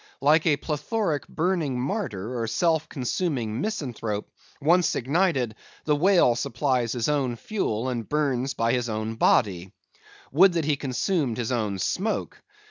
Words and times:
Like 0.19 0.47
a 0.47 0.57
plethoric 0.57 1.27
burning 1.27 1.79
martyr, 1.79 2.33
or 2.33 2.45
a 2.45 2.49
self 2.49 2.89
consuming 2.89 3.61
misanthrope, 3.61 4.31
once 4.59 4.95
ignited, 4.95 5.53
the 5.85 5.95
whale 5.95 6.33
supplies 6.33 6.93
his 6.93 7.07
own 7.07 7.35
fuel 7.35 7.87
and 7.87 8.09
burns 8.09 8.55
by 8.55 8.73
his 8.73 8.89
own 8.89 9.13
body. 9.13 9.73
Would 10.31 10.53
that 10.53 10.65
he 10.65 10.75
consumed 10.75 11.37
his 11.37 11.51
own 11.51 11.77
smoke! 11.77 12.41